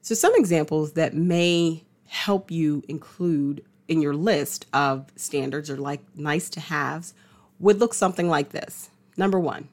So, 0.02 0.14
some 0.14 0.34
examples 0.36 0.92
that 0.92 1.14
may 1.14 1.84
help 2.06 2.50
you 2.50 2.82
include 2.86 3.64
in 3.88 4.02
your 4.02 4.14
list 4.14 4.66
of 4.74 5.06
standards 5.16 5.70
or 5.70 5.78
like 5.78 6.00
nice 6.14 6.50
to 6.50 6.60
haves 6.60 7.14
would 7.58 7.80
look 7.80 7.94
something 7.94 8.28
like 8.28 8.50
this. 8.50 8.90
Number 9.16 9.40
one, 9.40 9.68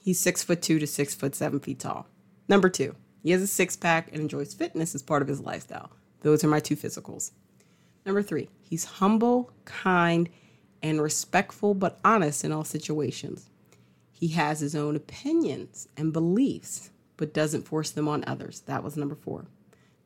he's 0.00 0.18
six 0.18 0.42
foot 0.42 0.60
two 0.60 0.80
to 0.80 0.86
six 0.86 1.14
foot 1.14 1.36
seven 1.36 1.60
feet 1.60 1.78
tall. 1.78 2.08
Number 2.48 2.68
two, 2.68 2.96
he 3.22 3.30
has 3.30 3.42
a 3.42 3.46
six 3.46 3.76
pack 3.76 4.08
and 4.12 4.22
enjoys 4.22 4.54
fitness 4.54 4.94
as 4.94 5.02
part 5.02 5.22
of 5.22 5.28
his 5.28 5.40
lifestyle. 5.40 5.90
Those 6.22 6.42
are 6.42 6.48
my 6.48 6.58
two 6.58 6.76
physicals. 6.76 7.30
Number 8.04 8.22
three, 8.22 8.48
he's 8.60 8.84
humble, 8.84 9.52
kind, 9.64 10.28
and 10.86 11.02
respectful 11.02 11.74
but 11.74 11.98
honest 12.04 12.44
in 12.44 12.52
all 12.52 12.64
situations. 12.64 13.50
He 14.12 14.28
has 14.28 14.60
his 14.60 14.74
own 14.74 14.96
opinions 14.96 15.88
and 15.96 16.12
beliefs 16.12 16.90
but 17.16 17.34
doesn't 17.34 17.66
force 17.66 17.90
them 17.90 18.08
on 18.08 18.24
others. 18.26 18.60
That 18.66 18.84
was 18.84 18.96
number 18.96 19.14
four. 19.14 19.46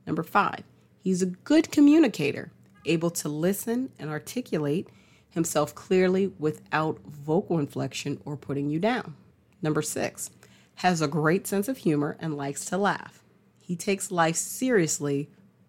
Number 0.06 0.22
five, 0.22 0.62
he's 1.02 1.22
a 1.22 1.26
good 1.26 1.70
communicator, 1.70 2.50
able 2.86 3.10
to 3.10 3.28
listen 3.28 3.90
and 3.98 4.08
articulate 4.08 4.88
himself 5.28 5.74
clearly 5.74 6.32
without 6.38 6.98
vocal 7.04 7.58
inflection 7.58 8.20
or 8.24 8.36
putting 8.36 8.70
you 8.70 8.78
down. 8.78 9.14
Number 9.62 9.82
six, 9.82 10.30
has 10.76 11.02
a 11.02 11.08
great 11.08 11.46
sense 11.46 11.68
of 11.68 11.78
humor 11.78 12.16
and 12.20 12.36
likes 12.36 12.64
to 12.64 12.78
laugh. 12.78 13.22
He 13.60 13.76
takes 13.76 14.10
life 14.10 14.36
seriously, 14.36 15.28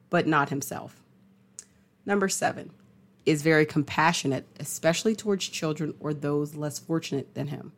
but 0.09 0.25
not 0.25 0.49
himself. 0.49 1.01
Number 2.05 2.29
seven, 2.29 2.71
is 3.25 3.41
very 3.41 3.65
compassionate, 3.65 4.47
especially 4.59 5.15
towards 5.15 5.47
children 5.47 5.93
or 5.99 6.13
those 6.13 6.55
less 6.55 6.79
fortunate 6.79 7.33
than 7.35 7.47
him. 7.47 7.71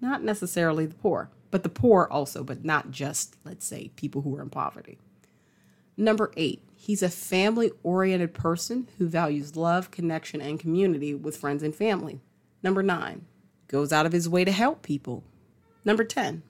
Not 0.00 0.22
necessarily 0.22 0.86
the 0.86 0.94
poor 0.94 1.30
but 1.54 1.62
the 1.62 1.68
poor 1.68 2.08
also, 2.10 2.42
but 2.42 2.64
not 2.64 2.90
just, 2.90 3.36
let's 3.44 3.64
say, 3.64 3.92
people 3.94 4.22
who 4.22 4.34
are 4.34 4.42
in 4.42 4.50
poverty. 4.50 4.98
Number 5.96 6.32
eight, 6.36 6.64
he's 6.74 7.00
a 7.00 7.08
family 7.08 7.70
oriented 7.84 8.34
person 8.34 8.88
who 8.98 9.06
values 9.06 9.54
love, 9.54 9.92
connection, 9.92 10.40
and 10.40 10.58
community 10.58 11.14
with 11.14 11.36
friends 11.36 11.62
and 11.62 11.72
family. 11.72 12.18
Number 12.64 12.82
nine, 12.82 13.26
goes 13.68 13.92
out 13.92 14.04
of 14.04 14.10
his 14.10 14.28
way 14.28 14.44
to 14.44 14.50
help 14.50 14.82
people. 14.82 15.22
Number 15.84 16.02
10, 16.02 16.42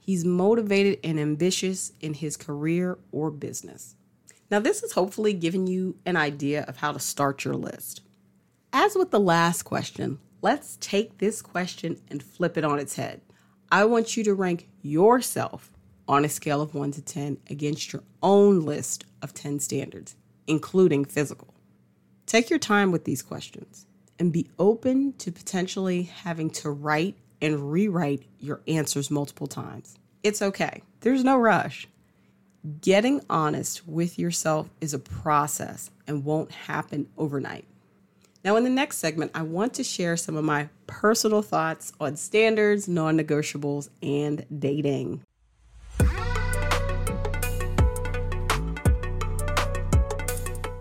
he's 0.00 0.24
motivated 0.24 0.98
and 1.04 1.20
ambitious 1.20 1.92
in 2.00 2.14
his 2.14 2.38
career 2.38 2.96
or 3.12 3.30
business. 3.30 3.96
Now, 4.50 4.60
this 4.60 4.82
is 4.82 4.92
hopefully 4.92 5.34
giving 5.34 5.66
you 5.66 5.96
an 6.06 6.16
idea 6.16 6.62
of 6.62 6.78
how 6.78 6.92
to 6.92 6.98
start 6.98 7.44
your 7.44 7.54
list. 7.54 8.00
As 8.72 8.94
with 8.94 9.10
the 9.10 9.20
last 9.20 9.62
question, 9.62 10.18
let's 10.40 10.78
take 10.80 11.18
this 11.18 11.42
question 11.42 12.00
and 12.10 12.22
flip 12.22 12.56
it 12.56 12.64
on 12.64 12.78
its 12.78 12.96
head. 12.96 13.20
I 13.70 13.84
want 13.84 14.16
you 14.16 14.24
to 14.24 14.34
rank 14.34 14.68
yourself 14.80 15.70
on 16.08 16.24
a 16.24 16.28
scale 16.28 16.62
of 16.62 16.74
1 16.74 16.92
to 16.92 17.02
10 17.02 17.38
against 17.50 17.92
your 17.92 18.02
own 18.22 18.60
list 18.64 19.04
of 19.20 19.34
10 19.34 19.60
standards, 19.60 20.16
including 20.46 21.04
physical. 21.04 21.52
Take 22.24 22.48
your 22.48 22.58
time 22.58 22.90
with 22.90 23.04
these 23.04 23.20
questions 23.20 23.86
and 24.18 24.32
be 24.32 24.48
open 24.58 25.12
to 25.18 25.30
potentially 25.30 26.04
having 26.04 26.48
to 26.50 26.70
write 26.70 27.16
and 27.42 27.70
rewrite 27.70 28.24
your 28.38 28.62
answers 28.66 29.10
multiple 29.10 29.46
times. 29.46 29.98
It's 30.22 30.40
okay, 30.40 30.82
there's 31.00 31.22
no 31.22 31.36
rush. 31.36 31.86
Getting 32.80 33.20
honest 33.30 33.86
with 33.86 34.18
yourself 34.18 34.68
is 34.80 34.92
a 34.92 34.98
process 34.98 35.92
and 36.08 36.24
won't 36.24 36.50
happen 36.50 37.08
overnight. 37.16 37.64
Now, 38.44 38.56
in 38.56 38.64
the 38.64 38.70
next 38.70 38.98
segment, 38.98 39.30
I 39.32 39.42
want 39.42 39.74
to 39.74 39.84
share 39.84 40.16
some 40.16 40.36
of 40.36 40.44
my 40.44 40.68
personal 40.88 41.40
thoughts 41.40 41.92
on 42.00 42.16
standards, 42.16 42.88
non 42.88 43.16
negotiables, 43.16 43.90
and 44.02 44.44
dating. 44.58 45.22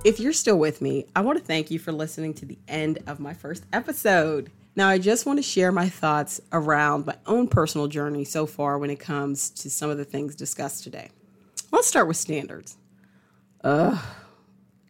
If 0.03 0.19
you're 0.19 0.33
still 0.33 0.57
with 0.57 0.81
me, 0.81 1.05
I 1.15 1.21
want 1.21 1.37
to 1.37 1.45
thank 1.45 1.69
you 1.69 1.77
for 1.77 1.91
listening 1.91 2.33
to 2.35 2.45
the 2.45 2.57
end 2.67 3.03
of 3.05 3.19
my 3.19 3.35
first 3.35 3.65
episode. 3.71 4.49
Now, 4.75 4.89
I 4.89 4.97
just 4.97 5.27
want 5.27 5.37
to 5.37 5.43
share 5.43 5.71
my 5.71 5.89
thoughts 5.89 6.41
around 6.51 7.05
my 7.05 7.17
own 7.27 7.47
personal 7.47 7.87
journey 7.87 8.23
so 8.23 8.47
far 8.47 8.79
when 8.79 8.89
it 8.89 8.99
comes 8.99 9.51
to 9.51 9.69
some 9.69 9.91
of 9.91 9.97
the 9.97 10.05
things 10.05 10.35
discussed 10.35 10.83
today. 10.83 11.11
Let's 11.77 11.89
start 11.89 12.07
with 12.07 12.17
standards. 12.17 12.75
Uh, 13.63 14.01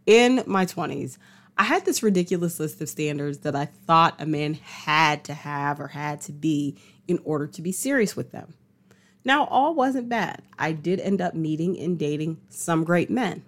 in 0.06 0.42
my 0.48 0.66
20s, 0.66 1.18
I 1.58 1.66
had 1.66 1.84
this 1.84 2.02
ridiculous 2.02 2.62
list 2.62 2.80
of 2.80 2.88
standards 2.88 3.40
that 3.40 3.58
I 3.58 3.66
thought 3.66 4.22
a 4.22 4.26
man 4.26 4.54
had 4.54 5.26
to 5.26 5.34
have 5.34 5.82
or 5.82 5.88
had 5.88 6.22
to 6.22 6.32
be 6.32 6.78
in 7.06 7.20
order 7.26 7.46
to 7.46 7.62
be 7.62 7.74
serious 7.74 8.16
with 8.16 8.32
them. 8.32 8.54
Now, 9.26 9.48
all 9.48 9.76
wasn't 9.76 10.08
bad. 10.08 10.44
I 10.58 10.72
did 10.72 11.02
end 11.02 11.20
up 11.20 11.34
meeting 11.34 11.78
and 11.78 12.00
dating 12.00 12.40
some 12.48 12.86
great 12.86 13.10
men, 13.10 13.44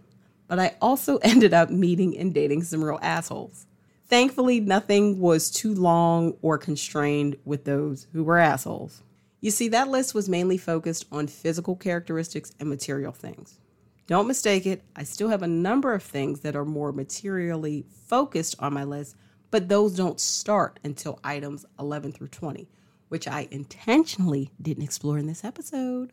but 0.50 0.60
I 0.60 0.76
also 0.82 1.16
ended 1.24 1.54
up 1.54 1.70
meeting 1.70 2.18
and 2.18 2.34
dating 2.34 2.64
some 2.64 2.84
real 2.84 3.00
assholes. 3.02 3.68
Thankfully, 4.08 4.60
nothing 4.60 5.18
was 5.18 5.50
too 5.50 5.74
long 5.74 6.36
or 6.42 6.58
constrained 6.58 7.38
with 7.46 7.64
those 7.64 8.06
who 8.12 8.26
were 8.26 8.38
assholes. 8.38 9.02
You 9.42 9.52
see, 9.52 9.70
that 9.70 9.88
list 9.88 10.14
was 10.14 10.28
mainly 10.28 10.58
focused 10.58 11.06
on 11.12 11.28
physical 11.28 11.76
characteristics 11.76 12.52
and 12.60 12.68
material 12.68 13.14
things. 13.14 13.60
Don't 14.06 14.28
mistake 14.28 14.66
it, 14.66 14.84
I 14.96 15.04
still 15.04 15.30
have 15.30 15.44
a 15.44 15.48
number 15.48 15.94
of 15.94 16.04
things 16.04 16.42
that 16.42 16.56
are 16.56 16.66
more 16.66 16.92
materially 16.92 17.86
focused 18.08 18.56
on 18.60 18.74
my 18.74 18.84
list, 18.84 19.16
but 19.52 19.70
those 19.70 19.96
don't 19.96 20.20
start 20.20 20.80
until 20.84 21.20
items 21.24 21.66
11 21.80 22.12
through 22.12 22.30
20, 22.30 22.68
which 23.08 23.28
I 23.28 23.48
intentionally 23.52 24.52
didn't 24.62 24.84
explore 24.84 25.18
in 25.18 25.28
this 25.28 25.46
episode. 25.46 26.12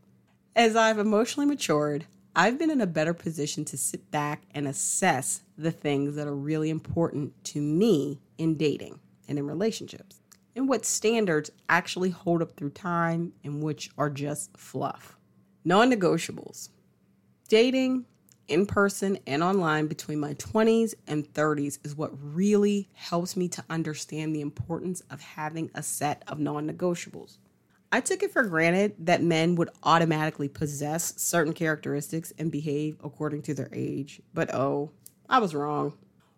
As 0.54 0.76
I've 0.76 0.98
emotionally 0.98 1.46
matured, 1.46 2.06
I've 2.36 2.58
been 2.58 2.70
in 2.70 2.82
a 2.82 2.86
better 2.86 3.14
position 3.14 3.64
to 3.64 3.78
sit 3.78 4.10
back 4.10 4.42
and 4.54 4.68
assess 4.68 5.42
the 5.56 5.72
things 5.72 6.14
that 6.16 6.28
are 6.28 6.36
really 6.36 6.68
important 6.68 7.32
to 7.44 7.62
me 7.62 8.20
in 8.36 8.56
dating 8.56 9.00
and 9.26 9.38
in 9.38 9.46
relationships, 9.46 10.20
and 10.56 10.68
what 10.68 10.84
standards 10.84 11.50
actually 11.68 12.10
hold 12.10 12.42
up 12.42 12.56
through 12.56 12.70
time 12.70 13.32
and 13.44 13.62
which 13.62 13.90
are 13.96 14.10
just 14.10 14.56
fluff. 14.56 15.16
Non 15.64 15.92
negotiables. 15.92 16.70
Dating 17.48 18.06
in 18.48 18.66
person 18.66 19.18
and 19.26 19.42
online 19.42 19.86
between 19.86 20.18
my 20.18 20.34
20s 20.34 20.94
and 21.06 21.32
30s 21.34 21.78
is 21.84 21.96
what 21.96 22.10
really 22.20 22.88
helps 22.94 23.36
me 23.36 23.48
to 23.48 23.64
understand 23.68 24.34
the 24.34 24.40
importance 24.40 25.02
of 25.10 25.20
having 25.20 25.70
a 25.74 25.82
set 25.82 26.22
of 26.26 26.40
non 26.40 26.68
negotiables. 26.68 27.38
I 27.92 28.00
took 28.00 28.22
it 28.22 28.32
for 28.32 28.42
granted 28.42 28.94
that 28.98 29.22
men 29.22 29.54
would 29.56 29.70
automatically 29.82 30.48
possess 30.48 31.14
certain 31.20 31.52
characteristics 31.52 32.32
and 32.38 32.50
behave 32.50 32.96
according 33.04 33.42
to 33.42 33.54
their 33.54 33.68
age, 33.72 34.20
but 34.34 34.52
oh, 34.52 34.90
I 35.28 35.38
was 35.38 35.54
wrong. 35.54 35.94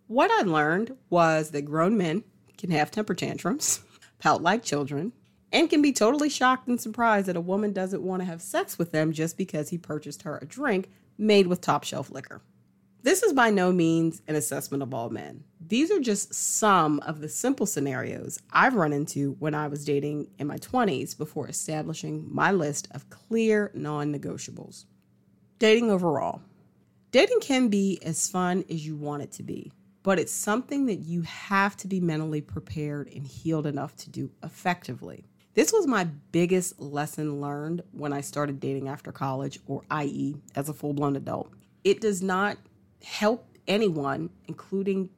What 0.07 0.31
I 0.31 0.43
learned 0.43 0.97
was 1.11 1.51
that 1.51 1.63
grown 1.63 1.97
men 1.97 2.25
can 2.57 2.71
have 2.71 2.91
temper 2.91 3.15
tantrums, 3.15 3.81
pout 4.19 4.43
like 4.43 4.63
children, 4.63 5.13
and 5.53 5.71
can 5.71 5.81
be 5.81 5.93
totally 5.93 6.29
shocked 6.29 6.69
and 6.69 6.81
surprised 6.81 7.27
that 7.27 7.37
a 7.37 7.41
woman 7.41 7.73
doesn't 7.73 8.03
want 8.03 8.21
to 8.21 8.27
have 8.27 8.43
sex 8.43 8.79
with 8.79 8.93
them 8.93 9.13
just 9.13 9.37
because 9.37 9.71
he 9.71 9.79
purchased 9.79 10.23
her 10.23 10.39
a 10.39 10.47
drink 10.47 10.91
made 11.17 11.47
with 11.47 11.61
top 11.61 11.85
shelf 11.85 12.11
liquor. 12.11 12.43
This 13.03 13.23
is 13.23 13.33
by 13.33 13.51
no 13.51 13.73
means 13.73 14.23
an 14.27 14.35
assessment 14.35 14.83
of 14.83 14.93
all 14.93 15.09
men. 15.09 15.45
These 15.61 15.91
are 15.91 16.01
just 16.01 16.35
some 16.35 16.99
of 17.01 17.21
the 17.21 17.29
simple 17.29 17.65
scenarios 17.65 18.41
I've 18.53 18.75
run 18.75 18.93
into 18.93 19.37
when 19.39 19.55
I 19.55 19.69
was 19.69 19.85
dating 19.85 20.29
in 20.39 20.49
my 20.49 20.57
20s 20.57 21.17
before 21.17 21.49
establishing 21.49 22.27
my 22.29 22.51
list 22.51 22.89
of 22.91 23.09
clear 23.09 23.71
non 23.73 24.13
negotiables. 24.13 24.85
Dating 25.59 25.91
overall. 25.91 26.43
Dating 27.11 27.41
can 27.41 27.69
be 27.69 27.99
as 28.03 28.29
fun 28.29 28.65
as 28.69 28.85
you 28.85 28.97
want 28.97 29.23
it 29.23 29.33
to 29.33 29.43
be, 29.43 29.73
but 30.09 30.19
it's 30.19 30.33
something 30.33 30.87
that 30.87 31.01
you 31.01 31.21
have 31.21 31.77
to 31.77 31.87
be 31.87 32.01
mentally 32.01 32.41
prepared 32.41 33.13
and 33.15 33.27
healed 33.27 33.67
enough 33.67 33.95
to 33.95 34.09
do 34.09 34.31
effectively. 34.43 35.27
This 35.53 35.71
was 35.71 35.87
my 35.87 36.05
biggest 36.33 36.81
lesson 36.81 37.43
learned 37.43 37.83
when 37.93 38.15
I 38.15 38.23
started 38.23 38.59
dating 38.59 38.89
after 38.89 39.13
college, 39.13 39.61
or 39.67 39.83
i.e., 39.91 40.37
as 40.57 40.71
a 40.71 40.73
full 40.73 40.95
blown 40.95 41.15
adult. 41.15 41.53
It 41.85 42.01
does 42.01 42.23
not 42.23 42.57
help 43.05 43.47
anyone, 43.67 44.31
including 44.47 45.11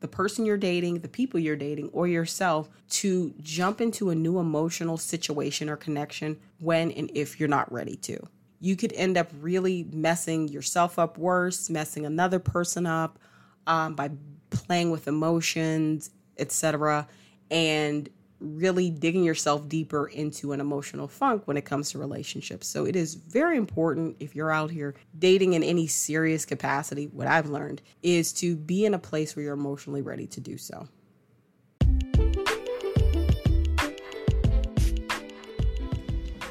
the 0.00 0.08
person 0.08 0.46
you're 0.46 0.56
dating, 0.56 1.00
the 1.00 1.08
people 1.08 1.38
you're 1.38 1.54
dating, 1.54 1.90
or 1.92 2.08
yourself 2.08 2.70
to 2.92 3.34
jump 3.42 3.82
into 3.82 4.08
a 4.08 4.14
new 4.14 4.38
emotional 4.38 4.96
situation 4.96 5.68
or 5.68 5.76
connection 5.76 6.40
when 6.60 6.90
and 6.92 7.10
if 7.14 7.38
you're 7.38 7.46
not 7.46 7.70
ready 7.70 7.96
to. 7.96 8.18
You 8.58 8.74
could 8.74 8.94
end 8.94 9.18
up 9.18 9.28
really 9.42 9.86
messing 9.92 10.48
yourself 10.48 10.98
up 10.98 11.18
worse, 11.18 11.68
messing 11.68 12.06
another 12.06 12.38
person 12.38 12.86
up 12.86 13.18
um, 13.66 13.94
by 13.94 14.10
playing 14.50 14.90
with 14.90 15.08
emotions, 15.08 16.10
etc., 16.38 17.06
and 17.50 18.08
really 18.40 18.90
digging 18.90 19.24
yourself 19.24 19.68
deeper 19.68 20.06
into 20.06 20.52
an 20.52 20.60
emotional 20.60 21.08
funk 21.08 21.42
when 21.46 21.56
it 21.56 21.64
comes 21.64 21.90
to 21.90 21.98
relationships. 21.98 22.66
So 22.66 22.84
it 22.84 22.96
is 22.96 23.14
very 23.14 23.56
important 23.56 24.16
if 24.20 24.34
you're 24.34 24.50
out 24.50 24.70
here 24.70 24.94
dating 25.18 25.54
in 25.54 25.62
any 25.62 25.86
serious 25.86 26.44
capacity, 26.44 27.06
what 27.06 27.26
I've 27.26 27.48
learned 27.48 27.80
is 28.02 28.32
to 28.34 28.56
be 28.56 28.84
in 28.84 28.94
a 28.94 28.98
place 28.98 29.34
where 29.34 29.44
you're 29.44 29.54
emotionally 29.54 30.02
ready 30.02 30.26
to 30.26 30.40
do 30.40 30.58
so. 30.58 30.88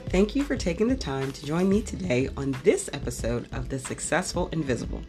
Thank 0.10 0.36
you 0.36 0.43
for 0.43 0.56
taking 0.56 0.88
the 0.88 0.95
time 0.95 1.32
to 1.32 1.45
join 1.45 1.67
me 1.67 1.82
today 1.82 2.30
on 2.38 2.56
this 2.63 2.88
episode 2.93 3.47
of 3.52 3.69
The 3.69 3.80
Successful 3.80 4.47
Invisible. 4.52 5.02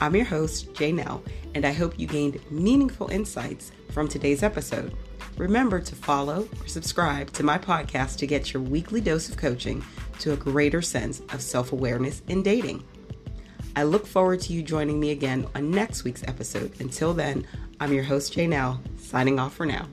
I'm 0.00 0.16
your 0.16 0.24
host, 0.24 0.72
Janelle, 0.74 1.22
and 1.54 1.64
I 1.64 1.72
hope 1.72 1.98
you 1.98 2.06
gained 2.06 2.40
meaningful 2.50 3.10
insights 3.10 3.72
from 3.90 4.08
today's 4.08 4.42
episode. 4.42 4.94
Remember 5.36 5.80
to 5.80 5.94
follow 5.94 6.48
or 6.60 6.66
subscribe 6.66 7.32
to 7.32 7.42
my 7.42 7.58
podcast 7.58 8.18
to 8.18 8.26
get 8.26 8.52
your 8.52 8.62
weekly 8.62 9.00
dose 9.00 9.28
of 9.28 9.36
coaching 9.36 9.84
to 10.18 10.32
a 10.32 10.36
greater 10.36 10.82
sense 10.82 11.20
of 11.32 11.40
self 11.40 11.72
awareness 11.72 12.22
in 12.28 12.42
dating. 12.42 12.84
I 13.74 13.84
look 13.84 14.06
forward 14.06 14.40
to 14.42 14.52
you 14.52 14.62
joining 14.62 15.00
me 15.00 15.10
again 15.10 15.46
on 15.54 15.70
next 15.70 16.04
week's 16.04 16.22
episode. 16.24 16.78
Until 16.80 17.14
then, 17.14 17.46
I'm 17.80 17.92
your 17.92 18.04
host, 18.04 18.34
Janelle, 18.34 18.80
signing 19.00 19.38
off 19.38 19.54
for 19.54 19.64
now. 19.64 19.88